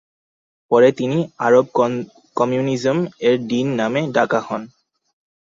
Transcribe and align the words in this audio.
পরে 0.71 0.89
তিনি 0.99 1.17
"Arab 1.39 1.65
communism 2.37 2.97
এর 3.27 3.35
ডিন 3.49 3.67
নামে 3.79 4.01
ডাকা 4.15 4.39
হন।" 4.47 4.61